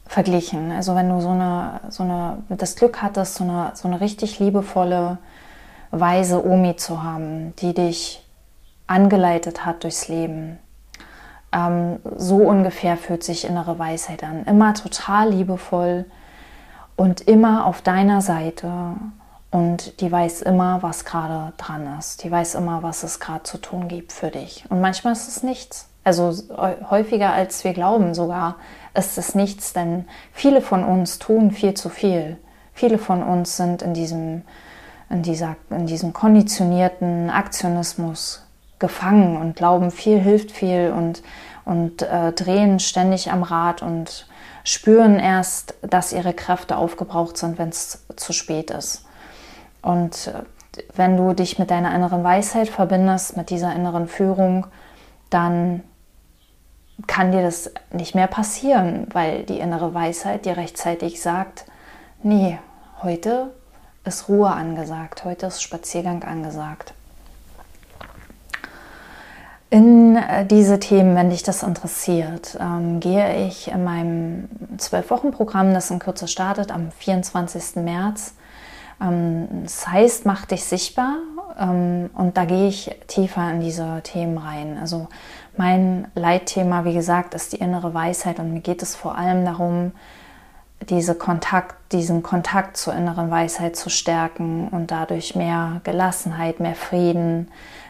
verglichen. 0.06 0.72
Also 0.72 0.94
wenn 0.94 1.08
du 1.08 1.20
so 1.20 1.30
eine, 1.30 1.80
so 1.88 2.02
eine, 2.02 2.42
das 2.48 2.76
Glück 2.76 3.02
hattest, 3.02 3.36
so 3.36 3.44
eine, 3.44 3.72
so 3.74 3.88
eine 3.88 4.00
richtig 4.00 4.38
liebevolle 4.38 5.18
weise 5.90 6.44
Omi 6.44 6.76
zu 6.76 7.02
haben, 7.02 7.54
die 7.56 7.74
dich 7.74 8.24
angeleitet 8.86 9.66
hat 9.66 9.82
durchs 9.84 10.08
Leben. 10.08 10.58
Ähm, 11.52 11.98
so 12.16 12.36
ungefähr 12.36 12.96
fühlt 12.96 13.24
sich 13.24 13.46
innere 13.46 13.78
Weisheit 13.78 14.24
an. 14.24 14.44
Immer 14.44 14.74
total 14.74 15.30
liebevoll 15.30 16.04
und 16.96 17.20
immer 17.22 17.66
auf 17.66 17.82
deiner 17.82 18.20
Seite. 18.20 18.70
Und 19.56 20.02
die 20.02 20.12
weiß 20.12 20.42
immer, 20.42 20.82
was 20.82 21.06
gerade 21.06 21.54
dran 21.56 21.96
ist. 21.98 22.22
Die 22.24 22.30
weiß 22.30 22.56
immer, 22.56 22.82
was 22.82 23.04
es 23.04 23.20
gerade 23.20 23.44
zu 23.44 23.56
tun 23.56 23.88
gibt 23.88 24.12
für 24.12 24.30
dich. 24.30 24.66
Und 24.68 24.82
manchmal 24.82 25.14
ist 25.14 25.28
es 25.28 25.42
nichts. 25.42 25.88
Also 26.04 26.30
häufiger 26.90 27.32
als 27.32 27.64
wir 27.64 27.72
glauben 27.72 28.12
sogar 28.12 28.56
ist 28.92 29.16
es 29.16 29.34
nichts, 29.34 29.72
denn 29.72 30.04
viele 30.34 30.60
von 30.60 30.84
uns 30.84 31.18
tun 31.18 31.52
viel 31.52 31.72
zu 31.72 31.88
viel. 31.88 32.36
Viele 32.74 32.98
von 32.98 33.22
uns 33.22 33.56
sind 33.56 33.80
in 33.80 33.94
diesem 33.94 34.42
in, 35.08 35.22
dieser, 35.22 35.56
in 35.70 35.86
diesem 35.86 36.12
konditionierten 36.12 37.30
Aktionismus 37.30 38.46
gefangen 38.78 39.38
und 39.38 39.56
glauben, 39.56 39.90
viel 39.90 40.18
hilft 40.18 40.52
viel 40.52 40.92
und, 40.94 41.22
und 41.64 42.02
äh, 42.02 42.32
drehen 42.32 42.78
ständig 42.78 43.32
am 43.32 43.42
Rad 43.42 43.80
und 43.80 44.26
spüren 44.64 45.18
erst, 45.18 45.74
dass 45.80 46.12
ihre 46.12 46.34
Kräfte 46.34 46.76
aufgebraucht 46.76 47.38
sind, 47.38 47.58
wenn 47.58 47.70
es 47.70 48.04
zu 48.16 48.34
spät 48.34 48.70
ist. 48.70 49.05
Und 49.86 50.26
äh, 50.26 50.42
wenn 50.96 51.16
du 51.16 51.32
dich 51.32 51.60
mit 51.60 51.70
deiner 51.70 51.94
inneren 51.94 52.24
Weisheit 52.24 52.68
verbindest, 52.68 53.36
mit 53.36 53.50
dieser 53.50 53.74
inneren 53.74 54.08
Führung, 54.08 54.66
dann 55.30 55.84
kann 57.06 57.30
dir 57.30 57.42
das 57.42 57.70
nicht 57.92 58.14
mehr 58.16 58.26
passieren, 58.26 59.06
weil 59.12 59.44
die 59.44 59.60
innere 59.60 59.94
Weisheit 59.94 60.44
dir 60.44 60.56
rechtzeitig 60.56 61.22
sagt, 61.22 61.66
nee, 62.22 62.58
heute 63.02 63.52
ist 64.04 64.28
Ruhe 64.28 64.50
angesagt, 64.50 65.24
heute 65.24 65.46
ist 65.46 65.62
Spaziergang 65.62 66.24
angesagt. 66.24 66.92
In 69.70 70.16
äh, 70.16 70.44
diese 70.46 70.80
Themen, 70.80 71.14
wenn 71.14 71.30
dich 71.30 71.44
das 71.44 71.62
interessiert, 71.62 72.58
ähm, 72.60 72.98
gehe 72.98 73.46
ich 73.46 73.68
in 73.68 73.84
meinem 73.84 74.48
Zwölf-Wochen-Programm, 74.78 75.74
das 75.74 75.92
in 75.92 76.00
Kürze 76.00 76.26
startet, 76.26 76.72
am 76.72 76.90
24. 76.90 77.76
März. 77.76 78.34
Ähm, 79.00 79.48
das 79.64 79.86
heißt, 79.88 80.26
mach 80.26 80.46
dich 80.46 80.64
sichtbar 80.64 81.16
ähm, 81.58 82.10
und 82.14 82.36
da 82.36 82.44
gehe 82.44 82.68
ich 82.68 82.90
tiefer 83.06 83.50
in 83.50 83.60
diese 83.60 84.00
Themen 84.02 84.38
rein. 84.38 84.78
Also 84.80 85.08
mein 85.56 86.08
Leitthema, 86.14 86.84
wie 86.84 86.94
gesagt, 86.94 87.34
ist 87.34 87.52
die 87.52 87.58
innere 87.58 87.94
Weisheit 87.94 88.38
und 88.38 88.52
mir 88.52 88.60
geht 88.60 88.82
es 88.82 88.94
vor 88.94 89.16
allem 89.16 89.44
darum, 89.44 89.92
diese 90.90 91.14
Kontakt, 91.14 91.74
diesen 91.92 92.22
Kontakt 92.22 92.76
zur 92.76 92.94
inneren 92.94 93.30
Weisheit 93.30 93.76
zu 93.76 93.88
stärken 93.88 94.68
und 94.68 94.90
dadurch 94.90 95.34
mehr 95.34 95.80
Gelassenheit, 95.84 96.60
mehr 96.60 96.74
Frieden, 96.74 97.48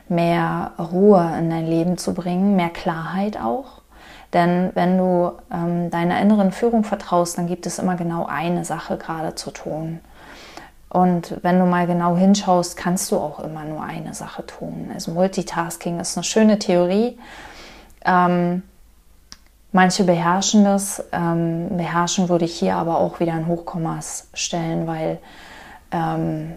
mehr 0.09 0.73
Ruhe 0.79 1.35
in 1.39 1.51
dein 1.51 1.67
Leben 1.67 1.99
zu 1.99 2.15
bringen, 2.15 2.55
mehr 2.55 2.71
Klarheit 2.71 3.41
auch. 3.41 3.83
Denn 4.33 4.71
wenn 4.75 4.99
du 4.99 5.33
ähm, 5.53 5.91
deiner 5.91 6.21
inneren 6.21 6.53
Führung 6.53 6.85
vertraust, 6.85 7.39
dann 7.39 7.47
gibt 7.47 7.67
es 7.67 7.79
immer 7.79 7.97
genau 7.97 8.27
eine 8.27 8.65
Sache 8.65 8.97
gerade 8.97 9.35
zu 9.35 9.51
tun. 9.51 10.01
Und 10.89 11.37
wenn 11.43 11.59
du 11.59 11.67
mal 11.67 11.87
genau 11.87 12.17
hinschaust, 12.17 12.77
kannst 12.77 13.11
du 13.11 13.17
auch 13.17 13.41
immer 13.41 13.65
nur 13.65 13.83
eine 13.83 14.15
Sache 14.15 14.47
tun. 14.47 14.91
Also 14.95 15.11
Multitasking 15.13 16.01
ist 16.01 16.17
eine 16.17 16.25
schöne 16.25 16.59
Theorie. 16.59 17.19
Ähm, 18.05 18.63
Manche 19.77 20.05
beherrschen 20.05 20.65
das. 20.65 21.05
Ähm, 21.13 21.77
beherrschen 21.77 22.31
würde 22.31 22.47
ich 22.47 22.59
hier 22.59 22.77
aber 22.77 22.99
auch 22.99 23.21
wieder 23.21 23.35
in 23.35 23.47
Hochkommas 23.47 24.29
stellen, 24.33 24.87
weil 24.87 25.19
ähm, 25.91 26.53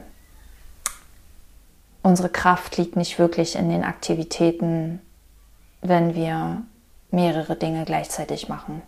unsere 2.01 2.29
Kraft 2.29 2.77
liegt 2.77 2.95
nicht 2.95 3.19
wirklich 3.19 3.57
in 3.57 3.69
den 3.69 3.83
Aktivitäten, 3.83 5.01
wenn 5.81 6.15
wir 6.15 6.61
mehrere 7.11 7.57
Dinge 7.57 7.83
gleichzeitig 7.83 8.47
machen. 8.47 8.81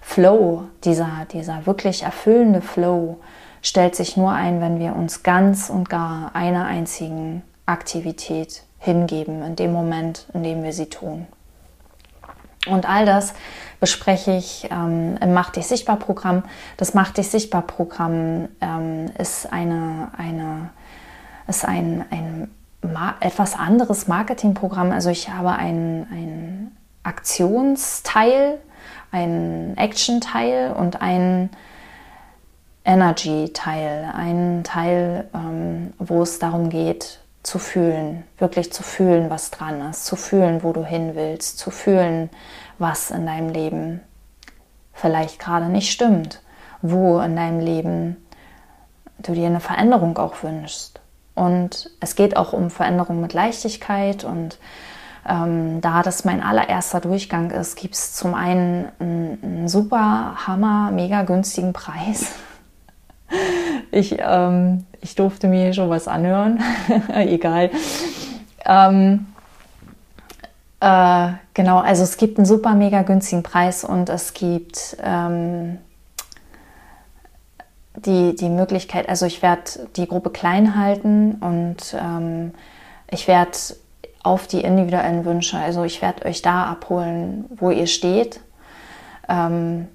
Flow, 0.00 0.64
dieser, 0.84 1.26
dieser 1.32 1.66
wirklich 1.66 2.02
erfüllende 2.02 2.62
Flow, 2.62 3.18
stellt 3.62 3.94
sich 3.94 4.16
nur 4.16 4.32
ein, 4.32 4.60
wenn 4.60 4.78
wir 4.78 4.96
uns 4.96 5.22
ganz 5.22 5.70
und 5.70 5.88
gar 5.88 6.34
einer 6.34 6.66
einzigen 6.66 7.42
Aktivität 7.66 8.62
hingeben, 8.78 9.42
in 9.42 9.56
dem 9.56 9.72
Moment, 9.72 10.26
in 10.32 10.42
dem 10.42 10.62
wir 10.62 10.72
sie 10.72 10.86
tun. 10.86 11.26
Und 12.66 12.88
all 12.88 13.06
das 13.06 13.34
bespreche 13.78 14.36
ich 14.36 14.68
ähm, 14.70 15.16
im 15.20 15.32
Mach 15.32 15.50
dich 15.50 15.66
sichtbar 15.66 15.96
Programm. 15.96 16.42
Das 16.76 16.92
Mach 16.92 17.10
dich 17.10 17.28
sichtbar 17.30 17.62
Programm 17.62 18.48
ähm, 18.60 19.10
ist 19.18 19.50
eine, 19.50 20.10
eine 20.16 20.70
ist 21.48 21.64
ein, 21.64 22.04
ein 22.10 22.50
etwas 23.20 23.58
anderes 23.58 24.08
Marketingprogramm. 24.08 24.92
Also 24.92 25.10
ich 25.10 25.30
habe 25.30 25.52
ein, 25.52 26.06
ein 26.10 26.76
Aktionsteil, 27.02 28.58
ein 29.10 29.76
Action-Teil 29.76 30.72
und 30.72 31.00
ein 31.02 31.50
Energy-Teil, 32.84 34.10
ein 34.14 34.62
Teil, 34.64 35.28
ähm, 35.34 35.92
wo 35.98 36.22
es 36.22 36.38
darum 36.38 36.70
geht, 36.70 37.20
zu 37.42 37.58
fühlen, 37.58 38.24
wirklich 38.38 38.72
zu 38.72 38.82
fühlen, 38.82 39.30
was 39.30 39.50
dran 39.50 39.80
ist, 39.90 40.04
zu 40.04 40.16
fühlen, 40.16 40.62
wo 40.62 40.72
du 40.72 40.84
hin 40.84 41.14
willst, 41.14 41.58
zu 41.58 41.70
fühlen, 41.70 42.30
was 42.78 43.10
in 43.10 43.26
deinem 43.26 43.48
Leben 43.50 44.00
vielleicht 44.92 45.38
gerade 45.38 45.66
nicht 45.66 45.90
stimmt, 45.90 46.42
wo 46.82 47.18
in 47.20 47.36
deinem 47.36 47.60
Leben 47.60 48.16
du 49.18 49.32
dir 49.32 49.46
eine 49.46 49.60
Veränderung 49.60 50.18
auch 50.18 50.42
wünschst. 50.42 51.00
Und 51.34 51.90
es 52.00 52.16
geht 52.16 52.36
auch 52.36 52.52
um 52.52 52.70
Veränderung 52.70 53.20
mit 53.20 53.32
Leichtigkeit 53.32 54.24
und 54.24 54.58
ähm, 55.28 55.80
da 55.80 56.02
das 56.02 56.24
mein 56.24 56.42
allererster 56.42 57.00
Durchgang 57.00 57.50
ist, 57.50 57.76
gibt 57.76 57.94
es 57.94 58.14
zum 58.14 58.34
einen 58.34 58.88
einen, 58.98 59.68
super 59.68 60.46
Hammer, 60.46 60.90
mega 60.90 61.22
günstigen 61.22 61.72
Preis. 61.72 62.32
Ich, 63.92 64.16
ähm, 64.20 64.86
ich 65.00 65.14
durfte 65.14 65.46
mir 65.48 65.72
schon 65.72 65.88
was 65.88 66.08
anhören, 66.08 66.60
egal. 67.14 67.70
Ähm, 68.64 69.26
äh, 70.80 71.28
genau, 71.54 71.78
also 71.78 72.02
es 72.02 72.16
gibt 72.16 72.38
einen 72.38 72.46
super 72.46 72.74
mega 72.74 73.02
günstigen 73.02 73.42
Preis 73.42 73.84
und 73.84 74.08
es 74.08 74.32
gibt 74.32 74.96
ähm, 75.02 75.78
die, 77.94 78.34
die 78.34 78.48
Möglichkeit, 78.48 79.08
also 79.08 79.26
ich 79.26 79.42
werde 79.42 79.88
die 79.96 80.06
Gruppe 80.06 80.30
klein 80.30 80.76
halten 80.76 81.34
und 81.34 81.94
ähm, 82.00 82.52
ich 83.10 83.28
werde 83.28 83.58
auf 84.22 84.46
die 84.46 84.60
individuellen 84.60 85.24
Wünsche, 85.24 85.58
also 85.58 85.84
ich 85.84 86.02
werde 86.02 86.26
euch 86.26 86.42
da 86.42 86.64
abholen, 86.64 87.46
wo 87.56 87.70
ihr 87.70 87.86
steht, 87.86 88.40
ähm, 89.28 89.88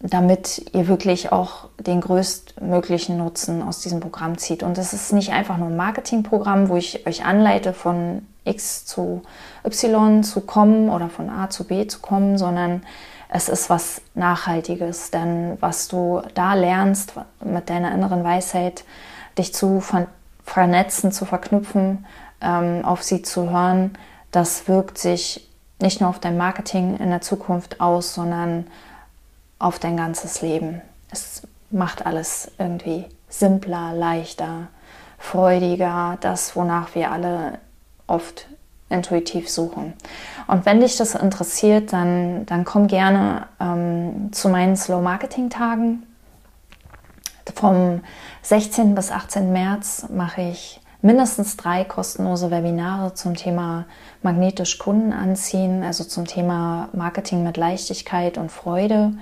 damit 0.00 0.70
ihr 0.72 0.86
wirklich 0.86 1.32
auch 1.32 1.68
den 1.78 2.00
größtmöglichen 2.00 3.16
Nutzen 3.16 3.62
aus 3.62 3.80
diesem 3.80 4.00
Programm 4.00 4.38
zieht. 4.38 4.62
Und 4.62 4.78
es 4.78 4.92
ist 4.92 5.12
nicht 5.12 5.32
einfach 5.32 5.56
nur 5.56 5.68
ein 5.68 5.76
Marketingprogramm, 5.76 6.68
wo 6.68 6.76
ich 6.76 7.06
euch 7.06 7.24
anleite, 7.24 7.72
von 7.72 8.26
X 8.44 8.86
zu 8.86 9.22
Y 9.64 10.22
zu 10.22 10.40
kommen 10.42 10.88
oder 10.88 11.08
von 11.08 11.30
A 11.30 11.50
zu 11.50 11.64
B 11.64 11.86
zu 11.86 11.98
kommen, 12.00 12.38
sondern 12.38 12.82
es 13.28 13.48
ist 13.48 13.70
was 13.70 14.00
Nachhaltiges. 14.14 15.10
Denn 15.10 15.58
was 15.60 15.88
du 15.88 16.22
da 16.34 16.54
lernst 16.54 17.14
mit 17.44 17.68
deiner 17.68 17.92
inneren 17.92 18.22
Weisheit, 18.22 18.84
dich 19.36 19.52
zu 19.52 19.82
vernetzen, 20.44 21.10
zu 21.10 21.24
verknüpfen, 21.24 22.06
ähm, 22.40 22.84
auf 22.84 23.02
sie 23.02 23.22
zu 23.22 23.50
hören, 23.50 23.92
das 24.30 24.68
wirkt 24.68 24.98
sich 24.98 25.48
nicht 25.80 26.00
nur 26.00 26.10
auf 26.10 26.18
dein 26.18 26.36
Marketing 26.36 26.96
in 26.96 27.10
der 27.10 27.20
Zukunft 27.20 27.80
aus, 27.80 28.14
sondern 28.14 28.66
auf 29.58 29.78
dein 29.78 29.96
ganzes 29.96 30.42
Leben. 30.42 30.82
Es 31.10 31.42
macht 31.70 32.06
alles 32.06 32.50
irgendwie 32.58 33.06
simpler, 33.28 33.92
leichter, 33.94 34.68
freudiger, 35.18 36.18
das, 36.20 36.56
wonach 36.56 36.94
wir 36.94 37.10
alle 37.10 37.58
oft 38.06 38.46
intuitiv 38.88 39.50
suchen. 39.50 39.92
Und 40.46 40.64
wenn 40.64 40.80
dich 40.80 40.96
das 40.96 41.14
interessiert, 41.14 41.92
dann, 41.92 42.46
dann 42.46 42.64
komm 42.64 42.86
gerne 42.86 43.46
ähm, 43.60 44.32
zu 44.32 44.48
meinen 44.48 44.76
Slow 44.76 45.02
Marketing 45.02 45.50
Tagen. 45.50 46.04
Vom 47.54 48.02
16. 48.42 48.94
bis 48.94 49.10
18. 49.10 49.52
März 49.52 50.06
mache 50.10 50.42
ich 50.42 50.80
mindestens 51.00 51.56
drei 51.56 51.84
kostenlose 51.84 52.50
Webinare 52.50 53.14
zum 53.14 53.34
Thema 53.34 53.86
magnetisch 54.22 54.78
Kunden 54.78 55.12
anziehen, 55.12 55.82
also 55.82 56.04
zum 56.04 56.26
Thema 56.26 56.88
Marketing 56.92 57.44
mit 57.44 57.56
Leichtigkeit 57.56 58.38
und 58.38 58.50
Freude. 58.50 59.12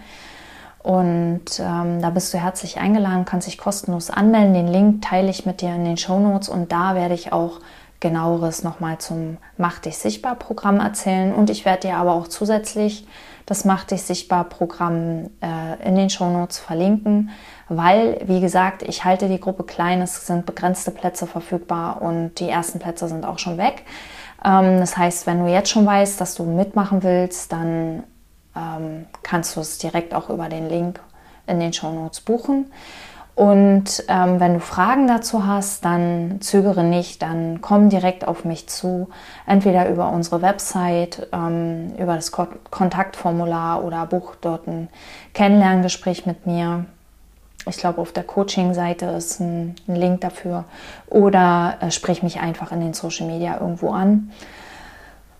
Und 0.83 1.59
ähm, 1.59 2.01
da 2.01 2.11
bist 2.11 2.33
du 2.33 2.39
herzlich 2.39 2.79
eingeladen, 2.79 3.25
kannst 3.25 3.49
dich 3.49 3.59
kostenlos 3.59 4.09
anmelden. 4.09 4.55
Den 4.55 4.69
Link 4.69 5.03
teile 5.03 5.29
ich 5.29 5.45
mit 5.45 5.61
dir 5.61 5.75
in 5.75 5.85
den 5.85 5.97
Show 5.97 6.21
Notes 6.21 6.49
und 6.49 6.71
da 6.71 6.95
werde 6.95 7.15
ich 7.15 7.33
auch 7.33 7.61
genaueres 8.01 8.63
nochmal 8.63 8.99
zum 8.99 9.39
Mach 9.57 9.79
dich 9.79 9.99
sichtbar 9.99 10.35
Programm 10.35 10.81
erzählen 10.81 11.35
und 11.35 11.51
ich 11.51 11.65
werde 11.65 11.89
dir 11.89 11.97
aber 11.97 12.13
auch 12.13 12.29
zusätzlich 12.29 13.07
das 13.47 13.65
Mach 13.65 13.85
dich 13.85 14.03
sichtbar 14.03 14.45
Programm 14.45 15.31
äh, 15.41 15.89
in 15.89 15.95
den 15.95 16.11
Shownotes 16.11 16.59
verlinken, 16.59 17.31
weil, 17.69 18.21
wie 18.27 18.41
gesagt, 18.41 18.83
ich 18.83 19.05
halte 19.05 19.29
die 19.29 19.41
Gruppe 19.41 19.63
klein, 19.63 20.03
es 20.03 20.27
sind 20.27 20.47
begrenzte 20.47 20.91
Plätze 20.91 21.27
verfügbar 21.27 22.03
und 22.03 22.35
die 22.41 22.49
ersten 22.49 22.81
Plätze 22.81 23.09
sind 23.09 23.25
auch 23.25 23.39
schon 23.39 23.57
weg. 23.57 23.85
Ähm, 24.45 24.81
das 24.81 24.97
heißt, 24.97 25.27
wenn 25.27 25.45
du 25.45 25.51
jetzt 25.51 25.71
schon 25.71 25.87
weißt, 25.87 26.21
dass 26.21 26.35
du 26.35 26.45
mitmachen 26.45 27.03
willst, 27.05 27.53
dann 27.53 28.03
ähm, 28.57 29.07
kannst 29.23 29.57
du 29.57 29.61
es 29.61 29.79
direkt 29.79 30.13
auch 30.13 30.29
über 30.29 30.49
den 30.49 30.69
Link 30.69 31.01
in 31.47 31.61
den 31.61 31.73
Shownotes 31.73 32.21
buchen. 32.21 32.73
Und 33.37 34.03
ähm, 34.09 34.41
wenn 34.41 34.55
du 34.55 34.61
Fragen 34.61 35.07
dazu 35.07 35.47
hast, 35.47 35.85
dann 35.85 36.39
zögere 36.41 36.83
nicht, 36.83 37.21
dann 37.21 37.61
komm 37.61 37.91
direkt 37.91 38.27
auf 38.27 38.47
mich 38.47 38.67
zu, 38.67 39.11
entweder 39.47 39.91
über 39.91 40.09
unsere 40.09 40.41
Website, 40.41 41.29
ähm, 41.33 41.95
über 41.99 42.17
das 42.17 42.33
Ko 42.33 42.47
Kontaktformular 42.71 43.85
oder 43.85 44.07
buch 44.07 44.37
dort 44.41 44.67
ein 44.67 44.89
Kennenlerngespräch 45.35 46.25
mit 46.25 46.47
mir. 46.47 46.87
Ich 47.69 47.77
glaube, 47.77 48.01
auf 48.01 48.11
der 48.11 48.23
Coaching-Seite 48.23 49.05
ist 49.07 49.39
ein, 49.41 49.75
ein, 49.87 49.97
Link 49.97 50.23
dafür. 50.23 50.65
Oder 51.09 51.77
äh, 51.81 51.91
sprich 51.91 52.23
mich 52.23 52.41
einfach 52.41 52.73
in 52.73 52.81
den 52.81 52.95
Social 52.95 53.27
Media 53.27 53.61
irgendwo 53.61 53.91
an. 53.91 54.31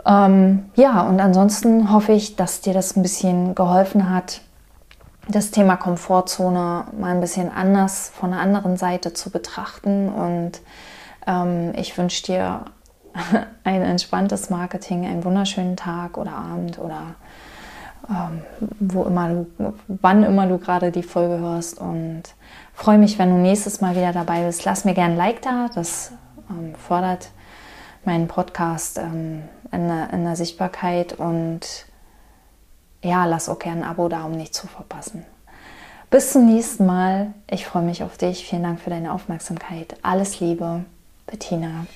Ähm, 0.05 0.67
ja, 0.75 1.01
und 1.01 1.19
ansonsten 1.19 1.91
hoffe 1.91 2.13
ich, 2.13 2.37
dass 2.37 2.61
dir 2.61 2.75
das 2.75 2.95
ein 2.95 3.03
bisschen 3.03 3.55
geholfen 3.55 4.11
hat, 4.11 4.43
das 5.29 5.51
Thema 5.51 5.77
Komfortzone 5.77 6.87
mal 6.99 7.15
ein 7.15 7.21
bisschen 7.21 7.51
anders 7.51 8.11
von 8.15 8.33
einer 8.33 8.43
anderen 8.43 8.77
Seite 8.77 9.13
zu 9.13 9.31
betrachten. 9.31 10.09
Und 10.09 10.61
ähm, 11.27 11.73
ich 11.77 11.97
wünsche 11.99 12.25
dir 12.25 12.65
ein 13.65 13.83
entspanntes 13.83 14.51
Marketing, 14.51 15.07
einen 15.07 15.25
wunderschönen 15.25 15.77
Tag 15.77 16.17
oder 16.17 16.33
Abend 16.33 16.79
oder 16.79 17.17
ähm, 18.09 18.43
wo 18.79 19.05
immer 19.05 19.29
du, 19.29 19.75
wann 19.89 20.23
immer 20.23 20.47
du 20.47 20.59
gerade 20.59 20.93
die 20.93 21.03
Folge 21.03 21.39
hörst 21.39 21.81
und 21.81 22.23
freue 22.73 22.99
mich, 22.99 23.19
wenn 23.19 23.31
du 23.31 23.37
nächstes 23.37 23.81
Mal 23.81 23.97
wieder 23.97 24.13
dabei 24.13 24.45
bist. 24.45 24.65
Lass 24.65 24.85
mir 24.85 24.95
gerne 24.95 25.15
ein 25.15 25.19
Like 25.19 25.43
da, 25.43 25.69
das 25.75 26.13
ähm, 26.51 26.75
fördert 26.77 27.31
meinen 28.05 28.29
Podcast 28.29 28.99
ähm, 28.99 29.43
in, 29.73 29.89
der, 29.89 30.13
in, 30.13 30.25
der, 30.25 30.37
Sichtbarkeit 30.37 31.15
und 31.15 31.87
ja, 33.03 33.25
lass 33.25 33.49
auch 33.49 33.59
gerne 33.59 33.83
ein 33.83 33.91
Abo 33.91 34.09
da, 34.09 34.25
um 34.25 34.33
nichts 34.33 34.59
zu 34.59 34.67
verpassen. 34.67 35.25
Bis 36.11 36.33
zum 36.33 36.47
nächsten 36.47 36.87
Mal. 36.87 37.35
Ich 37.51 37.67
freue 37.67 37.83
mich 37.83 38.03
auf 38.03 38.17
dich. 38.17 38.47
Vielen 38.47 38.63
Dank 38.63 38.81
für 38.81 38.91
deine 38.91 39.13
Aufmerksamkeit. 39.13 39.97
Alles 40.03 40.41
Liebe, 40.41 40.85
Bettina. 41.27 41.87